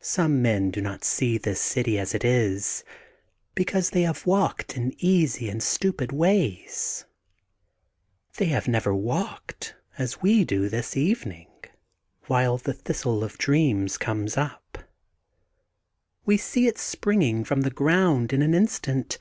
[0.00, 2.82] Some men do not see this city as it is,
[3.54, 7.04] because they have walked in easy and stupid ways.
[8.38, 11.48] They have never walked, as we do this even ing,
[12.26, 14.78] while the Thistle of Dreams comes up.
[16.24, 19.18] We see it springing from the ground in an instant.